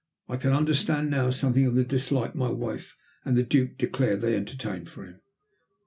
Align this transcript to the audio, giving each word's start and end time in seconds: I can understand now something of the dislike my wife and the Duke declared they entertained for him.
I 0.27 0.37
can 0.37 0.51
understand 0.51 1.11
now 1.11 1.29
something 1.29 1.63
of 1.67 1.75
the 1.75 1.83
dislike 1.83 2.33
my 2.33 2.49
wife 2.49 2.97
and 3.23 3.37
the 3.37 3.43
Duke 3.43 3.77
declared 3.77 4.21
they 4.21 4.35
entertained 4.35 4.89
for 4.89 5.03
him. 5.03 5.19